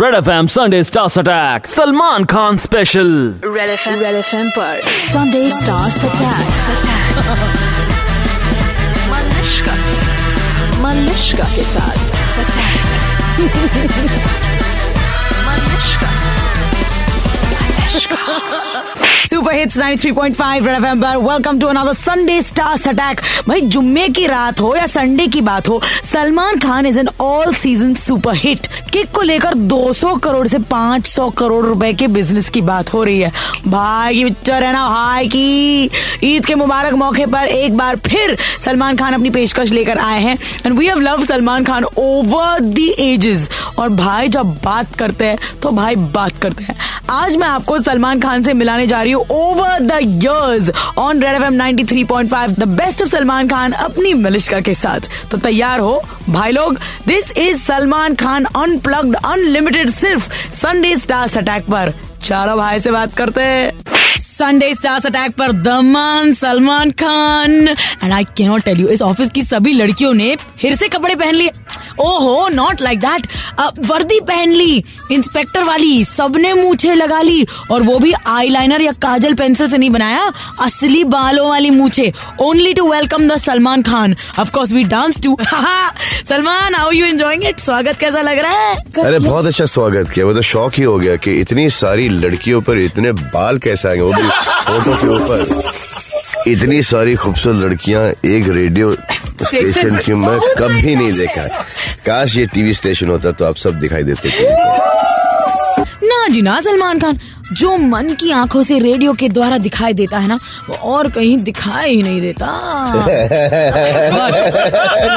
Red 0.00 0.14
F 0.14 0.28
M 0.30 0.46
Sunday 0.50 0.82
stars 0.84 1.18
attack 1.18 1.66
Salman 1.66 2.24
Khan 2.30 2.56
special 2.58 3.10
Red 3.44 3.70
F 3.70 3.88
M 3.88 4.00
Red 4.00 4.14
F 4.14 4.34
M 4.36 4.48
पर 4.56 4.80
Sunday 5.12 5.42
stars 5.50 5.98
attack 6.04 6.48
Malishka 9.12 9.76
Malishka 10.82 11.46
के 11.54 11.64
साथ 11.70 11.98
Malishka 15.46 16.10
super 19.34 19.54
hits 19.54 19.76
93.5 19.76 20.66
Red 20.66 20.76
FM 20.76 21.00
पर। 21.02 21.16
Welcome 21.18 21.58
to 21.60 21.66
another 21.66 21.92
Sunday 21.92 22.40
stars 22.42 22.86
attack 22.88 23.20
भाई, 23.48 23.60
जुम्मे 23.60 24.08
की 24.08 24.26
रात 24.26 24.60
हो 24.60 24.74
या 24.76 24.84
संडे 24.86 25.26
की 25.26 25.40
बात 25.40 25.68
हो, 25.68 25.80
Salman 26.12 26.58
Khan 26.58 26.86
is 26.86 26.98
an 26.98 27.08
all 27.20 27.52
season 27.54 27.94
super 27.94 28.36
hit 28.36 28.66
Kick 28.92 29.10
को 29.10 29.22
लेकर 29.22 29.54
200 29.54 30.14
करोड़ 30.16 30.46
से 30.48 30.58
500 30.70 31.28
करोड़ 31.30 31.64
रुपए 31.66 31.92
के 31.92 32.06
बिज़नेस 32.08 32.50
की 32.50 32.60
बात 32.60 32.92
हो 32.94 33.02
रही 33.04 33.20
है। 33.20 33.32
भाई 33.66 34.14
की 34.14 34.24
पिक्चर 34.24 34.64
है 34.64 34.72
ना 34.72 34.86
भाई 34.88 35.28
की। 35.28 35.90
ईद 36.24 36.46
के 36.46 36.54
मुबारक 36.54 36.94
मौके 36.94 37.26
पर 37.26 37.48
एक 37.48 37.76
बार 37.76 37.96
फिर 38.06 38.36
सलमान 38.64 38.96
खान 38.96 39.14
अपनी 39.14 39.30
पेशकश 39.30 39.70
लेकर 39.70 39.98
आए 39.98 40.20
हैं। 40.22 40.38
And 40.66 40.78
we 40.78 40.86
have 40.86 41.00
love 41.00 41.24
Salman 41.24 41.64
Khan 41.64 41.84
over 41.84 42.60
the 42.60 42.78
ages 43.00 43.48
और 43.78 43.88
भाई, 43.88 44.28
जब 44.28 44.54
बात 44.64 44.94
करते 44.94 45.24
हैं 45.24 45.38
तो 45.62 45.70
भाई 45.72 45.96
बात 45.96 46.38
करते 46.42 46.64
हैं। 46.64 46.78
आज 47.10 47.36
मैं 47.36 47.48
आपको 47.48 47.78
सलमान 47.80 48.20
खान 48.20 48.44
से 48.44 48.52
मिलाने 48.52 48.86
जा 48.86 49.02
रही 49.02 49.12
हूँ 49.12 49.22
over 49.34 49.80
the 49.80 49.98
years 50.02 50.70
on 50.98 51.22
Red 51.22 51.34
F 51.34 51.42
M 51.42 51.52
ninety 51.52 51.84
three 51.84 52.04
point 52.04 52.30
five 52.30 52.50
the 52.50 52.68
best 52.80 53.02
of 53.02 53.08
Salman 53.10 53.48
Khan 53.48 53.72
अपनी 53.72 54.12
मलिश्का 54.14 54.60
के 54.60 54.74
साथ। 54.74 55.08
तो 55.30 55.38
तैयार 55.38 55.80
हो, 55.80 56.02
भाई 56.30 56.52
लोग 56.52 56.78
this 57.06 57.30
is 57.38 57.62
Salman 57.62 58.14
Khan 58.14 58.44
unplugged 58.56 59.16
unlimited 59.16 59.90
सिर्फ़ 59.90 60.30
संडे 60.54 60.96
स्टार्स 60.96 61.38
अटैक 61.38 61.64
पर। 61.64 61.92
चारों 62.22 62.56
भाई 62.56 62.80
से 62.80 62.90
बात 62.90 63.14
करते 63.16 63.40
हैं। 63.40 64.18
संडे 64.18 64.72
स्टार्स 64.74 65.06
अटैक 65.06 65.34
पर 65.36 65.52
दमन 65.52 66.32
Salman 66.34 66.90
Khan 66.90 67.68
and 67.68 68.12
I 68.12 68.24
cannot 68.36 68.62
tell 68.64 68.80
you 68.80 68.88
इस 68.88 69.02
ऑफ़िस 69.02 69.30
की 69.30 69.42
सभी 69.42 69.72
लड़कियों 69.72 70.12
ने 70.14 70.34
फिर 70.60 70.74
से 70.74 70.88
कपड़े 70.88 71.14
पहन 71.14 71.34
लिए। 71.34 71.50
ओहो 72.00 72.48
नॉट 72.48 72.82
लाइक 72.82 73.00
दैट 73.00 73.26
वर्दी 73.90 74.20
पहन 74.20 74.52
ली 74.52 74.84
इंस्पेक्टर 75.12 75.62
वाली 75.64 76.04
सबने 76.04 76.52
मूछे 76.52 76.94
लगा 76.94 77.20
ली 77.22 77.46
और 77.70 77.82
वो 77.82 77.98
भी 77.98 78.12
आईलाइनर 78.26 78.82
या 78.82 78.92
काजल 79.02 79.34
पेंसिल 79.34 79.70
से 79.70 79.78
नहीं 79.78 79.90
बनाया 79.90 80.30
असली 80.60 81.04
बालों 81.14 81.48
वाली 81.48 81.70
मूछे 81.70 82.12
only 82.40 82.72
to 82.74 82.90
welcome 82.92 83.28
the 83.28 83.36
Salman 83.36 83.82
Khan 83.82 84.16
of 84.38 84.52
course 84.52 84.72
we 84.72 84.84
dance 84.94 85.20
to 85.22 85.36
Salman 86.28 86.74
how 86.74 86.90
you 86.90 87.06
enjoying 87.06 87.44
it 87.44 87.60
स्वागत 87.60 87.98
कैसा 88.00 88.22
लग 88.22 88.38
रहा 88.38 88.52
है? 88.52 88.76
अरे 89.04 89.18
बहुत 89.18 89.46
अच्छा 89.46 89.64
स्वागत 89.64 90.08
किया। 90.08 90.26
वो 90.26 90.34
तो 90.34 90.42
शौक 90.42 90.74
ही 90.74 90.82
हो 90.82 90.98
गया 90.98 91.16
कि 91.16 91.34
इतनी 91.40 91.68
सारी 91.70 92.08
लड़कियों 92.08 92.60
पर 92.62 92.78
इतने 92.78 93.12
बाल 93.12 93.58
कैसे 93.58 93.88
आएँगे। 93.88 94.02
वो 94.02 94.12
भी 94.12 94.22
फ़ोटो 94.82 94.96
के 94.96 95.08
ऊपर। 95.16 96.50
इतनी 96.50 96.82
सारी 96.82 97.14
खूबसूरत 97.16 97.56
लड़कियाँ 97.64 98.06
एक 98.30 98.48
रेडियो 98.48 98.90
स्टेशन 99.44 99.96
की 100.06 100.14
मैं 100.14 100.38
कभी 100.58 100.94
नहीं 100.94 101.12
देखा। 101.18 101.46
काश 102.06 102.36
ये 102.36 102.46
टीवी 102.54 102.74
स्टेशन 102.74 103.08
होता 103.08 103.30
तो 103.32 103.44
आप 103.44 103.56
सब 103.56 103.78
दिखाई 103.78 104.02
देते 104.02 104.28
ना 106.08 106.26
जी 106.34 106.42
ना 106.42 106.60
सलमान 106.60 106.98
खान 107.00 107.18
जो 107.52 107.76
मन 107.76 108.12
की 108.20 108.30
आँखों 108.32 108.62
से 108.62 108.78
रेडियो 108.78 109.12
के 109.20 109.28
द्वारा 109.28 109.58
दिखाई 109.58 109.92
देता 109.94 110.18
है 110.18 110.28
ना 110.28 110.38
वो 110.68 110.74
और 110.92 111.08
कहीं 111.16 111.36
दिखाई 111.44 111.94
ही 111.94 112.02
नहीं 112.02 112.20
देता। 112.20 112.46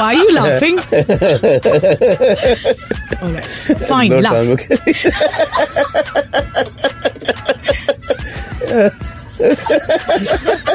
Why 0.01 0.13
you 0.13 0.29
laughing? 0.37 0.79
Fine, 3.87 4.11
No 4.11 4.57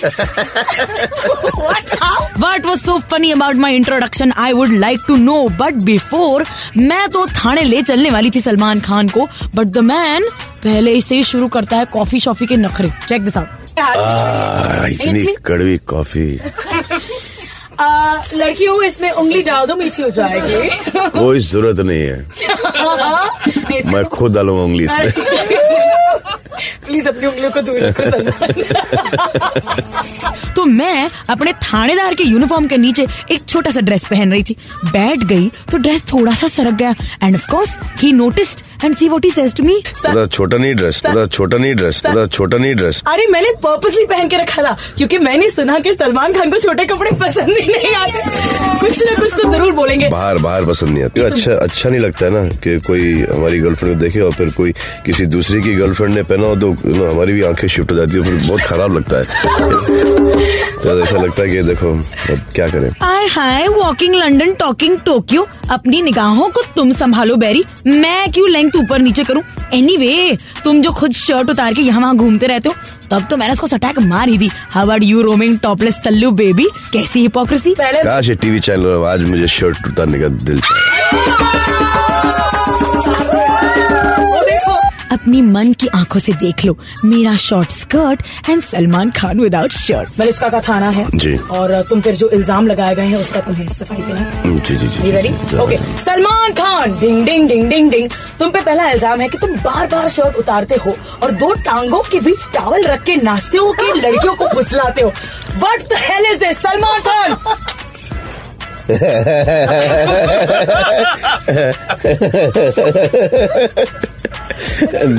what? 1.60 1.88
How? 2.00 2.18
What 2.42 2.66
was 2.66 2.80
so 2.82 2.98
funny 3.12 3.32
about 3.32 3.56
my 3.56 3.70
introduction? 3.74 4.32
I 4.44 4.52
would 4.54 4.72
like 4.84 5.02
to 5.08 5.16
know 5.24 5.40
but 5.58 5.80
before 5.88 6.44
मैं 6.76 7.08
तो 7.08 7.26
थाने 7.26 7.62
ले 7.62 7.82
चलने 7.82 8.10
वाली 8.10 8.30
थी 8.30 8.40
सलमान 8.40 8.80
खान 8.80 9.08
को 9.08 9.28
but 9.56 9.66
the 9.76 9.82
man 9.90 10.22
पहले 10.64 11.00
से 11.00 11.14
ही 11.14 11.24
शुरू 11.24 11.48
करता 11.48 11.76
है 11.76 11.84
कॉफ़ी 11.84 12.20
शॉफी 12.20 12.46
के 12.46 12.56
नखरे। 12.56 12.90
चेक 13.08 13.24
दिस 13.24 13.36
आउट 13.36 13.48
इतनी 14.92 15.34
कड़वी 15.46 15.76
कॉफ़ी। 15.78 16.40
लड़की 18.34 18.64
हूँ 18.64 18.84
इसमें 18.84 19.10
उंगली 19.10 19.42
डाल 19.42 19.66
दो 19.66 19.74
मीठी 19.74 20.02
हो 20.02 20.10
जाएगी। 20.10 20.70
कोई 21.10 21.38
ज़रूरत 21.38 21.80
नहीं 21.80 22.02
है। 22.02 22.26
मैं 23.92 24.04
खुद 24.04 24.34
डालूँगा 24.34 24.62
उंगली 24.62 24.84
इसमें। 24.84 25.12
प्लीज़ 26.90 27.08
अपनी 27.08 27.26
मैं 30.70 31.08
अपने 31.30 31.52
थानेदार 31.64 32.14
के 32.14 32.24
यूनिफॉर्म 32.24 32.66
के 32.66 32.76
नीचे 32.76 33.06
एक 33.30 33.44
छोटा 33.48 33.70
सा 33.70 33.80
ड्रेस 33.80 34.04
पहन 34.10 34.32
रही 34.32 34.42
थी। 34.42 34.56
बैठ 34.84 35.24
गई 35.32 35.50
तो 35.70 35.78
ड्रेस 35.78 36.02
थोड़ा 36.12 36.34
सा 36.34 36.48
सरक 36.48 36.74
गया। 36.74 36.94
And 37.22 37.34
of 37.34 37.46
course 37.50 37.78
he 37.98 38.12
noticed 38.12 38.62
and 38.84 38.94
see 38.96 39.08
what 39.08 39.24
he 39.24 39.30
says 39.30 39.54
to 39.54 39.64
me 39.64 39.82
पूरा 39.96 40.24
छोटा 40.26 40.56
नहीं 40.56 40.74
ड्रेस 40.74 41.00
पूरा 41.06 41.24
छोटा 41.26 41.56
नहीं 41.56 41.74
ड्रेस 41.74 42.00
पूरा 42.06 42.24
छोटा 42.26 42.58
नहीं 42.58 42.74
ड्रेस 42.74 43.02
अरे 43.08 43.26
मैंने 43.30 43.50
पर्पसली 43.62 44.04
पहन 44.06 44.28
के 44.28 44.36
रखा 44.36 44.62
था 44.62 44.76
क्योंकि 44.98 45.18
मैंने 45.18 45.48
सुना 45.50 45.78
कि 45.78 45.92
सलमान 45.94 46.32
खान 46.32 46.50
को 46.50 46.58
छोटे 46.58 46.84
कपड़े 46.84 47.10
पसंद 47.20 47.56
ही 47.58 47.66
नहीं 47.66 47.94
आते। 47.94 48.78
कुछ 48.80 49.02
ना 49.02 49.14
कुछ 49.20 49.32
तो 49.32 49.50
ज़रूर 49.52 49.72
बोलेंगे। 49.72 50.08
बाहर 50.08 50.38
बाहर 50.38 50.64
पसंद 50.64 50.90
नहीं 50.90 51.04
आती। 51.04 51.20
अच्छा 51.20 51.52
अच्छा 51.52 51.88
नहीं 51.88 52.00
लगता 52.00 52.24
है 52.26 52.30
ना 52.32 52.48
कि 52.64 52.78
कोई 52.86 53.12
हमारी 53.22 53.58
गर्लफ्रेंड 53.60 53.94
को 53.94 54.00
देखे 54.00 54.20
और 54.20 54.32
फिर 54.32 54.50
कोई 54.56 54.72
किसी 55.06 55.26
दूसरे 55.26 55.60
की 55.62 55.74
गर्लफ्रेंड 55.74 56.14
ने 56.14 56.22
पहना 56.22 56.46
हो 56.46 56.56
तो 56.56 56.70
हमारी 57.10 57.32
भी 57.32 57.42
आँखें 57.50 57.66
शिफ्ट 57.68 57.92
हो 57.92 57.96
जाती 57.96 58.18
है 58.18 58.22
फिर 58.24 58.48
बहुत 58.48 58.60
खराब 58.60 58.96
लगता 58.96 59.16
है। 59.16 59.24
तो 60.82 61.00
ऐसा 61.00 61.18
लगता 61.18 61.42
है 61.42 61.48
कि 61.50 61.62
देखो 61.62 61.90
अब 61.92 62.38
क्या 62.54 62.68
करें? 62.68 62.90
आय 63.02 63.26
हाय 63.26 63.66
वॉकिंग 63.68 64.14
लंदन 64.14 64.54
टॉकिंग 64.60 64.98
टोक्यो 65.06 65.46
अपनी 65.70 66.00
निगाहों 66.02 66.48
को 66.48 66.62
तुम 66.76 66.92
संभालो 66.92 67.36
बैरी। 67.36 67.64
मैं 67.86 68.30
क्यों 68.32 68.48
लेंथ 68.50 68.76
ऊपर 68.76 68.98
नीचे 68.98 69.24
करूँ? 69.24 69.42
एनीवे 69.74 70.36
तुम 70.64 70.80
जो 70.82 70.90
खुद 70.92 71.12
शर्ट 71.12 71.50
उतार 71.50 71.74
के 71.74 71.82
यहाँ 71.82 72.00
वहाँ 72.00 72.16
घूमते 72.16 72.46
रहते 72.46 72.68
हो 72.68 72.74
तब 73.10 73.26
तो 73.30 73.36
मैंने 73.36 73.52
उसको 73.52 73.66
सटैक 73.66 73.98
मार 74.00 74.28
ही 74.28 74.38
दी। 74.38 74.50
How 74.70 74.90
are 74.90 75.02
you 75.02 75.22
roaming 75.22 75.58
topless 75.62 76.00
तल्लू 76.04 76.30
baby 76.32 76.66
कैसी 76.92 77.20
हिपोक्रेसी 77.20 77.74
पहले 77.78 78.02
काश 78.04 78.28
ये 78.28 78.34
टीवी 78.42 78.60
चैनल 78.60 79.04
आज 79.08 79.28
मुझे 79.28 79.48
शर्ट 79.48 79.86
उतारने 79.88 80.20
का 80.20 80.28
दिल 80.28 80.60
अपनी 85.10 85.40
मन 85.42 85.72
की 85.72 85.86
आँखों 85.94 86.20
से 86.20 86.32
देख 86.42 86.64
लो। 86.64 86.76
मेरा 87.04 87.34
short 87.38 87.70
skirt 87.72 88.22
and 88.48 88.62
Salman 88.62 89.10
Khan 89.10 89.40
without 89.40 89.72
shirt 89.72 90.20
Malishka 90.20 90.48
का 90.48 90.60
थाना 90.68 90.90
है। 90.90 91.06
जी। 91.14 91.36
और 91.50 91.80
तुम 91.88 92.00
फिर 92.00 92.14
जो 92.16 92.28
इल्ज़ाम 92.30 92.66
लगाए 92.66 92.94
गए 92.94 93.06
हैं 93.06 93.18
उसका 93.18 93.40
तुम्हें 93.40 93.66
सफ़ाई 93.68 94.02
देना 94.02 94.20
है। 94.20 94.58
जी 94.60 94.76
जी 94.76 94.88
जी, 94.88 95.10
ready 95.10 95.28
okay 95.58 95.76
Salman 96.04 96.52
Khan! 96.52 96.98
Ding 97.00 97.24
ding 97.26 97.48
ding 97.48 97.68
ding 97.70 97.90
ding 97.90 98.10
तुम 98.38 98.50
पे 98.50 98.60
पहला 98.60 98.90
इल्ज़ाम 98.90 99.20
है 99.20 99.28
कि 99.28 99.38
तुम 99.38 99.56
बार 99.64 99.86
बार 99.86 100.08
शर्ट 100.10 100.36
उतारते 100.36 100.74
हो 100.84 100.96
और 101.22 101.30
दो 101.32 101.52
टांगों 101.64 102.02
के 102.10 102.20
बीच 102.20 102.46
टावल 102.54 102.84
रख 102.86 103.02
के 103.04 103.16
नाचते 103.16 103.58
हो 103.58 103.72
कि 103.72 103.92
लड़कियों 104.00 104.34
को 104.34 104.48
फुसलाते 104.54 105.02
हो। 105.02 105.08
What 105.58 105.82
the 105.82 105.98
hell 106.00 106.32
is 106.32 106.38
this 106.38 106.56
Salman 106.58 107.00
Khan! 107.00 107.36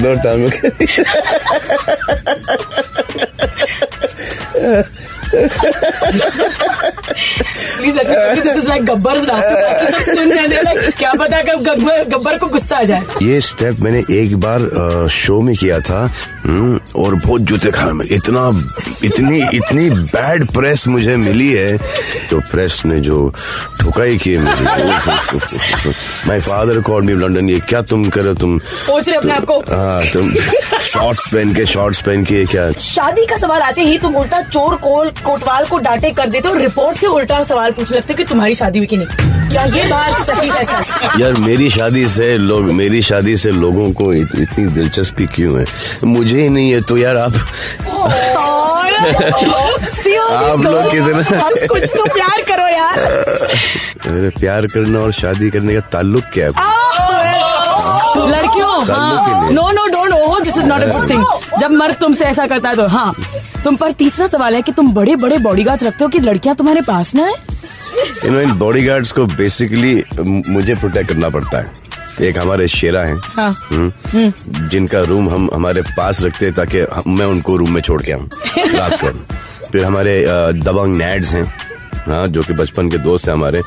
दो 0.01 0.13
टांगों 0.23 0.49
के 0.49 0.69
please 7.81 7.97
this 7.97 8.57
is 8.57 8.67
like 8.67 8.85
Gabbar 8.85 9.19
क्या 10.99 11.11
पता 11.19 11.41
कब 11.43 11.61
गब्बर 11.63 12.03
गब्बर 12.09 12.37
को 12.37 12.47
गुस्सा 12.47 12.77
आ 12.77 12.83
जाए। 12.83 13.03
ये 13.21 13.39
स्टेप 13.41 13.79
मैंने 13.81 14.03
एक 14.19 14.35
बार 14.41 14.59
शो 15.11 15.39
में 15.41 15.55
किया 15.55 15.79
था 15.89 15.99
हम्म, 16.45 16.79
और 17.01 17.15
बहुत 17.15 17.41
जूते 17.49 17.71
खाए 17.71 17.91
मैंने 17.91 18.15
इतना 18.15 18.49
इतनी 19.05 19.41
इतनी 19.57 19.89
बैड 19.89 20.45
प्रेस 20.53 20.87
मुझे 20.87 21.15
मिली 21.17 21.51
है। 21.53 21.77
तो 22.29 22.39
प्रेस 22.51 22.81
ने 22.85 22.99
जो 23.01 23.17
ठुकाई 23.81 24.17
की 24.17 24.37
मुझे 24.37 24.85
my 26.27 26.39
father 26.39 26.81
called 26.89 27.05
me 27.05 27.13
London 27.21 27.49
ये 27.49 27.59
क्या 27.69 27.81
तुम 27.91 28.09
करो 28.09 28.33
तुम? 28.33 28.57
सोच 28.59 29.07
रहे 29.09 29.17
अपने 29.17 29.33
आप 29.33 29.45
को। 29.45 29.59
हाँ 29.69 30.01
तुम 30.13 30.29
शॉर्ट्स 30.91 31.27
पहन 31.33 31.53
के 31.53 31.65
शॉर्ट्स 31.65 32.01
पहन 32.01 32.23
के 32.25 32.45
क्या? 32.45 32.71
शादी 32.71 33.25
का 33.25 33.37
सवाल 33.37 33.61
आते 33.61 33.81
ही 33.81 33.97
तुम 33.97 34.15
उल्टा 34.15 34.41
चोर 34.41 34.75
कोल 34.75 35.09
कोटवाल 35.25 35.65
को 35.65 35.77
डांटे 35.77 36.09
कर 36.11 36.29
देते 36.29 36.47
हो 36.47 36.55
रिपोर्ट 36.55 36.97
से 36.97 37.07
उल्टा 37.07 37.41
सवाल 37.43 37.71
पूछ 37.71 37.91
लगते 37.93 38.13
कि 38.13 38.23
तुम्हारी 38.23 38.55
शादी 38.55 38.79
हुई 38.79 38.87
कि 38.87 38.97
नहीं? 38.97 39.07
क्या 39.49 39.63
ये 39.65 39.83
बात 39.89 40.25
सही 40.29 40.49
है? 40.49 41.19
यार 41.21 41.33
मेरी 41.33 41.69
शादी 41.69 42.07
से 42.07 42.37
लोग 42.37 42.63
मेरी 42.81 43.01
शादी 43.01 43.37
से 43.37 43.51
लोगों 43.51 43.91
को 43.91 44.13
इत, 44.13 44.29
इतनी 44.39 44.65
दिलचस्पी 44.65 45.25
क्यों 45.35 45.59
है? 45.59 45.65
मुझे 46.03 46.41
ही 46.41 46.49
नहीं 46.49 46.71
है 46.71 46.81
तो 46.81 46.97
यार 46.97 47.17
आप 47.17 47.33
आप 50.31 50.65
लोग 50.65 50.91
कितना- 50.91 51.67
कुछ 51.67 51.89
तो 51.97 52.03
प्यार 52.13 52.41
करो 52.49 52.67
यार। 52.67 54.29
प्यार 54.39 54.67
करना 54.67 54.99
और 54.99 55.11
शादी 55.13 55.49
करने 55.49 55.73
का 55.73 55.79
ताल्लुक 55.79 56.23
क्या 56.33 56.45
है? 56.45 56.51
लड़कियों 58.17 58.85
हाँ। 58.85 59.49
नो 59.51 59.69
नो 59.71 59.85
डोंट 59.87 60.11
ओहो 60.13 60.39
this 60.39 60.57
is 60.57 60.65
not 60.65 60.81
a 60.81 60.87
good 60.91 61.09
thing 61.09 61.23
जब 61.59 61.71
मर्द 61.71 61.95
तुमसे 62.01 62.25
ऐसा 62.25 62.47
करता 62.47 62.69
है 62.69 62.75
तो 62.75 62.87
हाँ। 62.87 63.13
तुम 63.63 63.75
पर 63.75 63.91
तीसरा 63.91 64.27
सवाल 64.27 64.55
है 64.55 64.61
कि 64.61 64.71
तुम 64.71 64.91
बड़े 64.93 65.15
बड़े 65.15 65.37
बॉडीगार्ड 65.37 65.83
रखते 65.83 66.03
हो 66.03 66.09
कि 66.09 66.19
लड़कियाँ 66.19 66.55
तुम्हारे 66.55 66.81
पास 66.81 67.13
ना 67.15 67.25
है 67.25 67.33
यू 68.25 68.31
नो 68.31 68.41
इन 68.41 68.51
बॉडीगार्ड्स 68.59 69.11
को 69.11 69.25
बेसिकली 69.25 70.03
मुझे 70.19 70.75
प्रोटेक्ट 70.75 71.09
करना 71.09 71.29
पड़ता 71.29 71.57
है। 71.57 71.89
एक 72.21 72.37
हमारे 72.37 72.67
शेरा 72.67 73.01
हैं। 73.01 73.15
हाँ। 73.35 73.53
हम्म, 73.71 74.31
जिनका 74.67 74.99
रूम 75.01 75.29
हम 75.29 75.49
हमारे 75.53 75.81
पास 75.97 76.21
रखते 76.23 76.45
हैं 76.45 76.55
ताकि 76.55 76.85
मैं 77.07 77.25
उनको 77.25 77.55
रूम 77.57 77.71
में 77.73 77.81
छोड़ 77.81 78.01
के 78.03 78.11
आऊँ। 78.11 78.29
रात 78.57 78.99
को। 79.03 79.11
फिर 79.71 79.85
हमारे 79.85 80.25
दबंग 80.65 80.95
नैड्स 80.95 81.33
हैं। 81.33 81.43
हाँ 82.07 82.25
जो 82.27 82.41
कि 82.41 82.53
बचपन 82.53 82.89
के 82.91 82.97
दोस्त 82.97 83.27
हैं 83.27 83.33
हमारे 83.33 83.59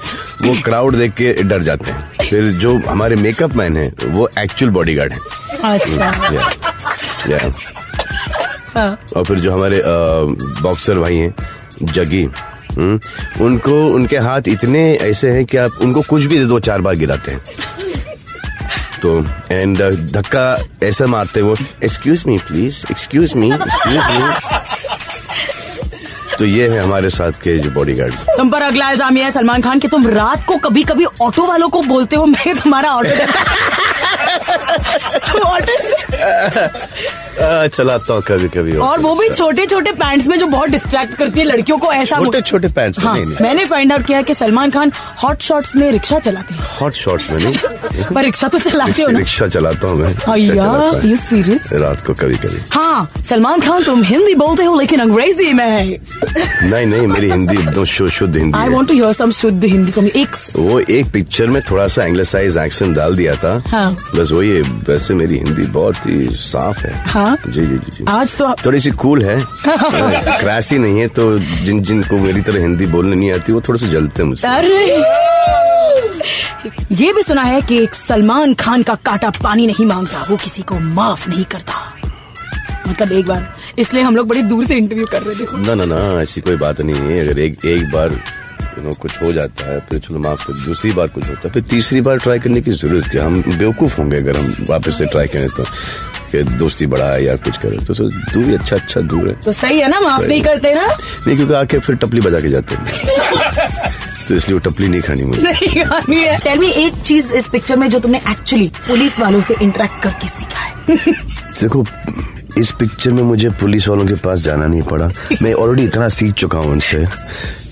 वो 0.42 0.54
क्राउड 0.64 0.96
देख 0.96 1.12
के 1.12 1.32
डर 1.42 1.62
जाते 1.62 1.90
हैं। 1.90 2.28
फिर 2.28 2.50
जो 2.62 2.78
हमारे 2.88 3.16
मेकअप 3.16 3.54
मैन 3.56 3.76
हैं 3.76 3.92
वो 4.12 4.28
एक्चुअल 4.38 4.72
बॉडीगार्ड 4.72 5.12
हैं। 5.12 5.20
अच्छा। 5.64 6.34
या, 6.34 6.48
या। 7.30 7.52
हाँ। 8.74 8.98
और 9.16 9.24
फिर 9.24 9.38
जो 9.38 9.52
हमारे 9.52 9.82
बॉक्सर 9.86 10.98
भाई 10.98 11.16
हैं 11.16 11.34
जगी 11.82 12.22
हम्म, 12.72 12.98
उनको 13.44 13.74
उनके 13.86 14.18
हाथ 14.18 14.48
इतने 14.48 14.80
ऐसे 15.02 15.30
हैं 15.30 15.44
कि 15.44 15.56
आप 15.56 15.78
उनको 15.82 16.02
कुछ 16.02 16.24
भी 16.24 16.38
दे 16.38 16.44
दो 16.44 16.58
चार 16.60 16.80
बार 16.80 16.94
गिराते 16.96 17.30
हैं। 17.30 17.40
तो 19.02 19.18
एंड 19.50 19.78
धक्का 20.12 20.46
ऐसा 20.82 21.06
मारते 21.06 21.40
हैं 21.40 21.46
वो 21.46 21.56
excuse 21.84 22.24
me 22.26 22.38
please 22.38 22.84
excuse 22.90 23.34
me 23.34 23.52
excuse 23.52 24.04
me 24.10 24.83
तो 26.38 26.44
ये 26.44 26.68
है 26.68 26.78
हमारे 26.78 27.08
साथ 27.10 27.32
के 27.42 27.56
जो 27.58 27.70
बॉडी 27.70 27.94
गार्ड 27.94 28.14
तुम 28.36 28.50
पर 28.50 28.62
अगला 28.62 28.90
इल्ज़ाम 28.90 29.16
है 29.16 29.30
सलमान 29.30 29.62
खान 29.62 29.78
की 29.80 29.88
तुम 29.88 30.06
रात 30.08 30.44
को 30.44 30.56
कभी 30.66 30.82
कभी 30.90 31.04
ऑटो 31.22 31.46
वालों 31.48 31.68
को 31.76 31.82
बोलते 31.92 32.16
हो 32.16 32.26
मैं 32.26 32.56
तुम्हारा 32.62 32.94
ऑटो 32.94 33.10
ऑटो 35.48 35.74
चलाता 37.76 38.14
हूँ 38.14 38.22
कभी 38.26 38.48
कभी 38.48 38.72
और 38.88 39.00
वो 39.00 39.14
भी 39.14 39.28
छोटे 39.28 39.64
छोटे 39.66 39.92
पैंट्स 40.00 40.26
में 40.26 40.36
जो 40.38 40.46
बहुत 40.46 40.70
डिस्ट्रैक्ट 40.70 41.14
करती 41.18 41.40
है 41.40 41.46
लड़कियों 41.46 41.78
को 41.78 41.92
ऐसा 41.92 42.16
छोटे 42.24 42.40
छोटे 42.50 42.68
पैंट्स 42.76 42.98
हाँ 43.04 43.14
नहीं 43.14 43.24
नहीं। 43.26 43.36
मैंने 43.42 43.64
फाइंड 43.72 43.92
आउट 43.92 44.04
किया 44.06 44.20
कि 44.28 44.34
सलमान 44.34 44.70
खान 44.70 44.92
हॉट 45.22 45.40
शॉट्स 45.48 45.74
में 45.76 45.90
रिक्शा 45.92 46.18
चलाते 46.26 46.54
हैं। 46.54 46.60
हॉट 46.80 46.92
शॉट्स 46.94 47.30
में 47.30 47.38
नहीं। 47.38 48.04
पर 48.14 48.22
रिक्शा 48.24 48.48
तो 48.48 48.58
चलाते 48.58 49.02
हो 49.02 49.08
रिक्शा 49.16 49.48
चलाता 49.56 49.88
हूँ 49.88 49.98
मैं। 50.00 50.12
चलाता 50.14 50.68
हूँ। 50.68 51.00
यू 51.10 51.16
सीरियस 51.16 51.72
रात 51.84 52.04
को 52.06 52.14
कभी 52.22 52.36
कभी 52.44 52.60
हाँ 52.72 52.83
सलमान 53.28 53.60
खान 53.60 53.84
तुम 53.84 54.02
हिंदी 54.02 54.34
बोलते 54.34 54.64
हो 54.64 54.78
लेकिन 54.78 55.00
अंग्रेज़ी 55.00 55.52
में 55.52 55.64
है। 55.64 55.86
नहीं 56.70 56.86
नहीं 56.86 57.06
मेरी 57.06 57.30
हिंदी 57.30 57.54
एकदम 57.54 57.84
शुद्ध 57.84 58.36
Hindi 58.36 58.58
I 58.58 58.68
want 58.68 58.88
to 58.88 58.94
hear 58.94 59.12
some 59.12 59.30
shuddh 59.30 59.64
Hindi 59.64 59.92
from 59.92 60.06
एक 60.06 60.36
वो 60.56 60.80
एक 60.80 61.10
पिक्चर 61.12 61.46
में 61.46 61.60
थोड़ा 61.70 61.86
सा 61.86 62.04
एंग्लिसाइज 62.04 62.56
एक्सेंट 62.56 62.96
डाल 62.96 63.16
दिया 63.16 63.34
था। 63.34 63.62
हाँ। 63.66 63.96
बस 64.16 64.30
वही 64.32 64.50
है 64.50 64.60
वैसे 64.60 65.14
मेरी 65.14 65.38
हिंदी 65.38 65.66
बहुत 65.66 65.96
ही 66.06 66.28
साफ़ 66.30 66.80
है। 66.80 66.92
हाँ? 67.10 67.36
जी 67.48 67.60
जी 67.60 67.66
जी 67.66 67.90
जी। 67.90 68.04
आज 68.08 68.36
तो 68.36 68.44
आप 68.44 68.64
थोड़ी 68.66 68.80
सी 68.80 68.90
कूल 68.90 69.24
है। 69.24 69.38
क्रैसी 70.38 70.78
नहीं 70.78 71.00
है 71.00 71.08
तो 71.08 71.38
जिन 71.38 71.82
जिनको 71.82 72.18
मेरी 72.18 72.40
तरह 72.40 72.60
हिंदी 72.60 72.86
बोलने 72.86 73.16
नहीं 73.16 73.32
आती 73.32 73.52
वो 73.52 73.60
थोड़े 73.60 73.78
से 73.78 73.88
जलते 73.88 74.22
हैं 74.22 74.28
मुझसे। 74.28 74.48
अरे। 74.48 74.84
ये 76.92 77.12
भी 77.12 77.22
सुना 77.22 77.42
है 77.42 77.60
कि 77.60 77.78
एक 77.82 77.94
सलमान 77.94 78.54
खान 78.54 78.82
का 78.82 78.94
काटा 78.94 79.30
पानी 79.30 79.66
नहीं 79.66 79.86
माँगता 79.86 80.26
वो 80.30 80.36
किसी 80.36 80.62
को 80.62 80.78
माफ़ 80.78 81.28
नहीं 81.30 81.44
करता। 81.44 81.90
मतलब 82.88 83.12
एक 83.12 83.26
बार। 83.26 83.54
इसलिए 83.78 84.02
हम 84.02 84.16
लोग 84.16 84.28
बड़ी 84.28 84.42
दूर 84.42 84.64
से 84.66 84.74
इंटरव्यू 84.76 85.06
कर 85.12 85.22
रहे 85.22 85.44
थे 85.44 85.66
ना 85.66 85.74
ना 85.74 85.84
ना 85.94 86.00
ऐसी 86.22 86.40
कोई 86.40 86.56
बात 86.56 86.80
नहीं 86.80 87.10
है। 87.10 87.28
अगर 87.28 87.38
एक 87.40 87.64
एक 87.64 87.90
बार 87.92 88.10
you 88.74 88.84
know, 88.84 88.96
कुछ 88.98 89.20
हो 89.22 89.32
जाता 89.32 89.66
है 89.72 89.78
फिर 89.90 89.98
चलो 89.98 90.18
माफ़ 90.18 90.46
कर 90.46 90.64
दूसरी 90.64 90.90
बार 90.92 91.06
कुछ 91.06 91.28
होता 91.28 91.48
है 91.48 91.52
फिर 91.54 91.62
तीसरी 91.70 92.00
बार 92.08 92.18
ट्राई 92.18 92.38
करने 92.38 92.60
की 92.60 92.70
ज़रूरत 92.70 93.08
क्या? 93.10 93.24
हम 93.26 93.42
बेवकूफ़ 93.58 93.96
होंगे 93.98 94.16
अगर 94.16 94.36
हम 94.38 94.54
वापस 94.70 94.98
से 94.98 95.06
ट्राई 95.06 95.26
करें 95.34 95.48
तो 95.48 95.64
कि 96.32 96.42
दोस्ती 96.58 96.86
बढ़ाए 96.92 97.20
या 97.22 97.34
कुछ 97.44 97.56
करें। 97.58 97.78
तो 97.86 97.94
सो 97.94 98.04
दूर 98.08 98.52
अच्छा 98.58 98.76
अच्छा 98.76 99.00
दूर 99.00 99.28
है। 99.28 99.34
तो 99.44 99.52
सही 99.52 99.80
है 99.80 99.88
ना 99.90 100.00
माफ़ 100.00 100.22
नहीं 100.24 100.42
करते 100.42 100.74
ना? 100.74 100.86
नहीं 101.26 101.36
क्योंकि 101.36 101.54
आके 101.54 101.78
फिर 101.78 101.96
टपली 101.96 102.20
बजा 102.20 102.40
के 102.40 102.48
जाते 102.48 102.74
हैं। 102.74 102.84
तो 104.28 104.34
इसलिए 104.34 104.58
वो 104.58 104.70
टपली 104.70 104.88
नहीं 104.88 105.00
खानी 105.00 105.22
मुझे। 105.22 105.42
नहीं 105.42 105.84
खानी 105.84 106.16
है। 106.16 106.38
टेल 106.38 106.58
मी 106.58 106.70
एक 106.84 106.94
चीज़ 107.06 107.32
इस 107.32 107.46
पिक्चर 107.52 107.76
में 107.76 107.88
जो 107.90 107.98
तुमने 107.98 108.18
एक्चुअली 108.30 108.70
पुलिस 108.88 109.18
वालों 109.20 109.40
से 109.40 109.54
इंटरेक्ट 109.62 110.02
करके 110.02 110.28
सीखा 110.28 110.60
है। 110.60 110.96
देखो 111.60 111.84
इस 112.58 112.70
पिक्चर 112.70 113.10
में 113.10 113.22
मुझे 113.22 113.50
पुलिस 113.50 113.88
वालों 113.88 114.06
के 114.06 114.14
पास 114.14 114.38
जाना 114.38 114.66
नहीं 114.66 114.82
पड़ा। 114.82 115.10
मैं 115.42 115.52
ऑलरेडी 115.52 115.84
इतना 115.84 116.08
सीख 116.08 116.32
चुका 116.32 116.58
हूँ 116.58 116.72
उनसे। 116.72 117.06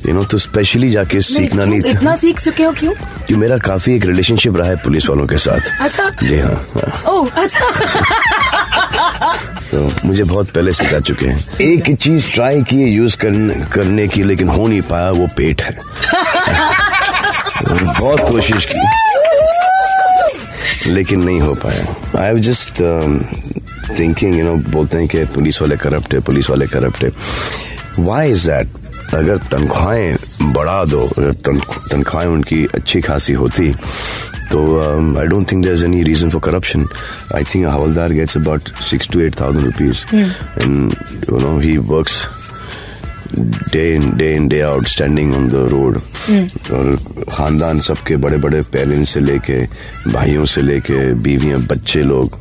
यू 0.06 0.12
नो 0.12 0.24
तो 0.24 0.38
स्पेशली 0.38 0.90
जाके 0.90 1.20
सीखना 1.20 1.64
नहीं 1.64 1.80
था। 1.80 1.88
इतना 1.88 2.16
सीख 2.16 2.40
चुके 2.40 2.62
हो 2.62 2.72
क्यों? 2.72 2.92
कि 3.28 3.34
मेरा 3.34 3.58
काफ़ी 3.58 3.96
एक 3.96 4.06
रिलेशनशिप 4.06 4.56
रहा 4.56 4.68
है 4.68 4.76
पुलिस 4.76 5.08
वालों 5.08 5.26
के 5.26 5.36
साथ। 5.36 5.60
अच्छा। 5.80 6.10
जी 6.22 6.38
हाँ, 6.38 6.68
हाँ। 6.74 7.12
ओह 7.12 7.28
अच्छा। 7.36 7.70
तो 9.70 9.92
मुझे 10.04 10.24
बहुत 10.24 10.50
पहले 10.50 10.72
सिखा 10.72 11.00
चुके 11.00 11.26
हैं। 11.26 11.44
एक 11.60 11.96
चीज़ 11.96 12.26
ट्राई 12.34 12.62
की 12.62 12.84
यूज़ 12.84 13.16
करने, 13.16 13.66
करने 13.72 14.08
की 14.08 14.22
लेकिन 14.22 14.48
हो 14.48 14.66
नहीं 14.66 14.82
पाया 14.82 15.10
वो 15.10 15.28
पेट 15.36 15.62
है। 15.62 15.78
बहुत 18.00 18.20
कोशिश 18.20 18.68
की 18.72 19.12
लेकिन 20.90 21.24
नहीं 21.24 21.40
हो 21.40 21.54
पाया। 21.54 21.96
I 22.20 22.26
have 22.26 22.38
just 22.38 22.72
thinking 23.98 24.38
you 24.38 24.44
know 24.44 24.54
बोलते 24.72 24.98
हैं 24.98 25.08
कि 25.08 25.24
पुलिस 25.34 25.60
वाले 25.62 25.76
करप्ट 25.76 26.14
है 26.14 26.20
पुलिस 26.26 26.50
वाले 26.50 26.66
करप्ट 26.74 27.04
है। 27.04 27.10
वाई 27.98 28.30
इज़ 28.30 28.46
दैट 28.50 29.14
अगर 29.14 29.38
तनख्वाहें 29.52 30.52
बढ़ा 30.52 30.84
दो 30.84 31.06
तनख्वाहें 31.18 32.28
उनकी 32.28 32.64
अच्छी 32.74 33.00
खासी 33.00 33.32
होती 33.32 33.70
तो 34.52 34.60
I 35.18 35.26
don't 35.26 35.50
think 35.52 35.62
there 35.64 35.74
is 35.74 35.84
any 35.84 36.02
reason 36.02 36.30
for 36.30 36.40
corruption 36.44 36.86
I 37.36 37.44
think 37.54 37.66
havaldar 37.66 38.12
gets 38.12 38.36
about 38.36 38.68
six 38.90 39.08
to 39.12 39.20
eight 39.20 39.40
thousand 39.40 39.64
rupees 39.64 40.04
and 40.14 40.94
you 41.30 41.38
know 41.38 41.58
he 41.58 41.76
works 41.78 42.22
day 43.72 43.84
in 43.94 44.10
day 44.16 44.34
in 44.36 44.48
day 44.48 44.60
out 44.60 44.86
standing 44.86 45.34
on 45.34 45.48
the 45.48 45.66
road 45.70 45.96
और 46.72 46.96
खानदान 47.32 47.80
सबके 47.80 48.16
बड़े 48.24 48.36
बड़े 48.38 48.60
parents 48.72 49.12
से 49.14 49.20
लेके 49.20 49.60
भाइयों 50.12 50.44
से 50.44 50.62
लेके 50.62 51.12
बीवियाँ 51.14 51.60
बच्चे 51.60 52.02
लोग। 52.02 52.38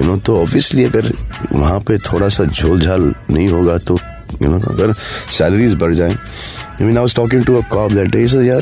यू 0.00 0.06
नो 0.06 0.16
तो 0.16 0.38
ऑब्वियसली 0.40 0.84
अगर 0.84 1.12
वहाँ 1.52 1.80
पे 1.80 1.98
थोड़ा 1.98 2.28
सा 2.28 2.44
झोल 2.44 2.80
झाल 2.80 3.14
नहीं 3.30 3.48
होगा 3.48 3.78
तो 3.78 3.98
यू 4.42 4.48
नो 4.48 4.58
अगर 4.58 4.92
सैलरीज 5.32 5.74
बढ़ 5.74 5.94
जाए। 5.94 6.10
I 6.10 6.82
mean 6.82 6.96
I 6.96 7.00
was 7.00 7.14
talking 7.14 7.44
to 7.44 7.56
a 7.56 7.68
cop 7.68 7.92
that 7.92 8.08
day 8.08 8.46
यार 8.46 8.60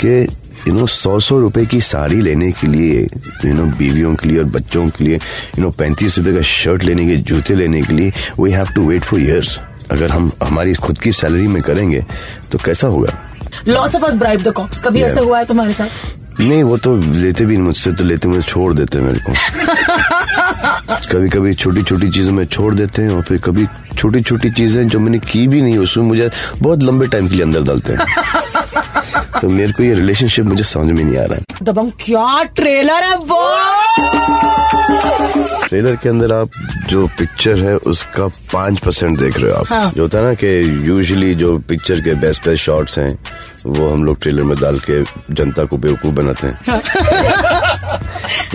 कि 0.00 0.28
यू 0.68 0.74
नो 0.74 0.86
सौ 0.86 1.20
सौ 1.20 1.38
रुपए 1.38 1.66
की 1.66 1.80
साड़ी 1.80 2.20
लेने 2.20 2.52
के 2.52 2.66
लिए 2.66 3.08
यू 3.44 3.52
नो 3.54 3.64
बीवियों 3.64 4.14
के 4.14 4.28
लिए 4.28 4.38
और 4.38 4.44
बच्चों 4.44 4.88
के 4.88 5.04
लिए 5.04 5.14
यू 5.58 5.62
नो 5.62 5.70
पैंतीस 5.70 6.18
रुपए 6.18 6.32
का 6.32 6.42
शर्ट 6.42 6.82
लेने 6.82 7.06
के 7.06 7.16
जूते 7.16 7.54
लेने 7.54 7.82
के 7.82 7.92
लिए 7.94 8.12
we 8.40 8.50
have 8.50 8.66
to 8.66 8.88
wait 8.88 9.02
for 9.02 9.20
years 9.20 9.60
अगर 9.90 10.10
हम 10.10 10.32
हमारी 10.44 10.74
खुद 10.74 10.98
की 10.98 11.12
सैलरी 11.12 11.48
में 11.48 11.62
करेंगे 11.62 12.04
तो 12.52 12.58
कैसा 12.58 12.88
होगा? 12.88 13.12
Lots 13.68 13.94
of 13.96 14.04
us 14.04 14.14
bribe 14.14 14.42
the 14.42 14.48
cops 14.48 14.80
कभी 14.80 14.98
Yeah. 14.98 15.12
ऐसा 15.12 15.20
हुआ 15.20 15.38
है 15.38 15.44
तुम्हारे 15.44 15.72
साथ? 15.72 15.88
नहीं 16.40 16.62
वो 16.62 16.76
तो 16.76 16.96
लेते 16.96 17.44
भी 17.44 17.56
मुझसे 17.56 17.92
तो 17.92 18.04
लेते 18.04 18.28
मुझे 18.28 18.42
छोड़ 18.42 18.74
देते 18.74 18.98
मेरे 18.98 19.20
को। 19.20 19.32
कभी 21.12 21.28
कभी 21.28 21.54
छोटी 21.54 21.82
छोटी 21.82 22.10
चीज़ें 22.10 22.32
मैं 22.32 22.44
छोड़ 22.46 22.74
देते 22.74 23.02
हैं 23.02 23.10
और 23.10 23.22
फिर 23.22 23.38
कभी 23.44 23.66
छोटी 23.96 24.20
छोटी 24.22 24.50
चीज़ें 24.50 24.86
जो 24.88 24.98
मैंने 25.00 25.18
की 25.18 25.46
भी 25.48 25.60
नहीं 25.62 25.78
उसमें 25.78 26.04
मुझे 26.04 26.30
बहुत 26.58 26.82
लंबे 26.82 27.06
टाइम 27.06 27.28
के 27.28 27.34
लिए 27.34 27.44
अंदर 27.44 27.62
डालते 27.62 27.92
हैं। 27.92 28.06
तो 29.40 29.48
मेरे 29.48 29.72
को 29.72 29.82
ये 29.82 29.94
रिलेशनशिप 29.94 30.44
मुझे 30.46 30.62
समझ 30.64 30.90
में 30.90 31.04
नहीं 31.04 31.16
आ 31.18 31.24
रहा 31.24 31.34
है। 31.34 31.42
दबंग 31.62 31.90
क्या 32.00 32.42
ट्रेलर 32.56 33.04
है 33.04 33.16
वो? 33.18 33.42
ट्रेलर 35.68 35.96
के 36.02 36.08
अंदर 36.08 36.32
आप 36.32 36.50
जो 36.88 37.06
पिक्चर 37.18 37.58
है 37.58 37.76
उसका 37.92 38.26
पाँच 38.52 38.78
परसेंट 38.80 39.18
देख 39.18 39.38
रहे 39.40 39.50
हो 39.50 39.56
आप। 39.56 39.72
हाँ। 39.72 39.90
जो 39.96 40.02
होता 40.02 40.18
है 40.18 40.24
ना 40.24 40.34
कि 40.34 40.48
यूजुअली 40.88 41.34
जो 41.34 41.58
पिक्चर 41.68 42.00
के 42.00 42.14
बेस्ट 42.20 42.46
बेस्ट 42.46 42.64
शॉट्स 42.64 42.98
हैं 42.98 43.18
वो 43.66 43.88
हम 43.88 44.04
लोग 44.04 44.20
ट्रेलर 44.22 44.42
में 44.42 44.56
डाल 44.60 44.78
के 44.90 45.02
जनता 45.34 45.64
को 45.64 45.76
बेवकूफ़ 45.76 46.14
बनाते 46.14 46.46
हैं। 46.46 46.56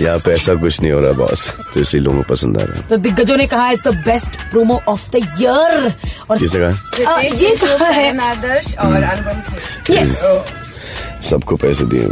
यहाँ 0.00 0.18
पे 0.18 0.32
ऐसा 0.34 0.54
कुछ 0.54 0.80
नहीं 0.80 0.92
हो 0.92 1.00
रहा 1.00 1.12
बॉस 1.12 1.48
तो 1.74 1.80
इसी 1.80 1.98
लोगों 1.98 2.22
को 2.22 2.34
पसंद 2.34 2.58
आ 2.58 2.64
रहा 2.64 2.76
है। 2.76 2.82
तो 2.88 2.96
दिग्गजों 2.96 3.36
ने 3.36 3.46
कहा 3.46 3.68
is 3.70 3.82
the 3.88 3.94
best 4.04 4.36
promo 4.50 4.80
of 4.88 5.10
the 5.10 5.14
year 5.40 5.92
और 6.30 6.38
किसने 6.38 6.60
कहा? 6.60 7.18
ये 7.20 7.56
कहा 7.56 7.88
है? 7.88 8.06
आदर्श 8.30 8.76
और 8.78 9.02
अनुपम 9.02 9.38
सबको 11.30 11.56
पैसे 11.56 11.84
दिए 11.84 12.08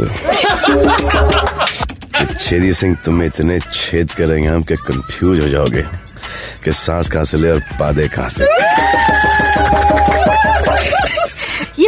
छेदी 2.39 2.73
सिंह 2.73 2.95
तुम्हें 3.05 3.27
इतने 3.27 3.59
छेद 3.73 4.11
करेंगे 4.11 4.49
हम 4.49 4.63
कि 4.63 4.75
कंफ्यूज 4.75 5.39
हो 5.39 5.47
जाओगे? 5.49 5.81
कि 6.63 6.71
सांस 6.71 7.07
कहाँ 7.09 7.23
से 7.23 7.37
ले 7.37 7.51
और 7.51 7.59
पादे 7.79 8.07
कहाँ 8.07 8.29
से? 8.29 8.45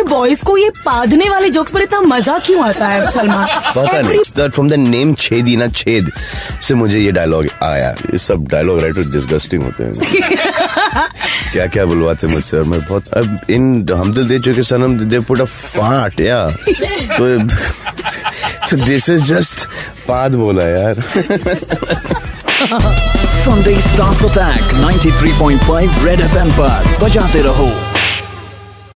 बॉयज़ 0.06 0.44
को 0.44 0.58
ये 0.58 0.70
पादने 0.70 1.30
वाले 1.30 1.50
जोक्स 1.50 1.72
पर 1.72 1.82
इतना 1.82 2.02
मज़ा 2.02 2.40
क्यों 2.40 2.68
आता 2.68 2.88
है 2.88 3.12
सलमान? 3.12 3.48
पता 3.76 4.02
नहीं। 4.02 4.50
फ्रॉम 4.50 4.70
द 4.70 4.74
नेम 4.74 5.14
छेदी 5.14 5.56
ना 5.56 5.68
छेद 5.68 6.12
से 6.62 6.74
मुझे 6.74 7.00
ये 7.00 7.12
डायलॉग 7.12 7.48
आया। 7.64 7.92
ये 7.92 8.18
सब 8.18 8.48
डायलॉग 8.48 8.80
राइटर 8.80 9.02
डिस्गस्टिंग 9.02 9.64
होते 9.64 9.84
हैं। 9.84 9.94
क्या 11.54 11.68
क्या 11.68 11.86
बुलवाते 11.86 12.28
मुझसे? 12.28 12.58
और 12.58 12.64
मैं 12.64 12.82
बहुत 12.82 13.14
अब 13.14 13.40
इन 13.50 13.88
हमदिल 13.94 14.24
दे 14.24 14.40
चुके 14.40 14.64
सनम 14.64 15.00
दे 15.00 15.20
पुट 15.20 15.42
अ 15.42 15.46
फाट 15.46 16.20
या। 16.20 16.50
तो 17.18 17.40
तो 18.70 18.86
दिस 18.86 19.10
इज़ 19.10 19.24
जस्ट 19.24 19.56
पाद 20.08 20.36
बोला 20.36 20.64
यार। 20.64 20.96
Sunday 23.46 23.78
Stars 23.78 24.22
Attack 24.22 24.62
93.5 24.62 25.90
Red 26.06 26.28
FM 26.34 26.52
पर। 26.60 27.00
बजाते 27.02 27.42
रहो। 27.42 27.85